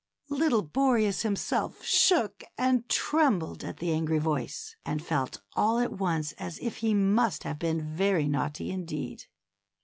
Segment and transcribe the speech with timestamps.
[0.31, 6.31] Little Boreas himself shook and trembled at the angry voice, and felt all at once
[6.39, 9.25] as if he must have been very naughty indeed.